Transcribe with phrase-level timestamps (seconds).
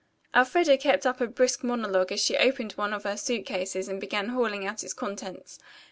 [0.35, 4.01] Elfreda kept up a brisk monologue as she opened one of her suit cases and
[4.01, 5.59] began hauling out its contents.